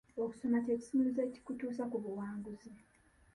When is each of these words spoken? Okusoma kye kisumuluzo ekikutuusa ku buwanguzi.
Okusoma 0.21 0.57
kye 0.63 0.75
kisumuluzo 0.79 1.21
ekikutuusa 1.29 1.83
ku 1.91 1.97
buwanguzi. 2.03 2.71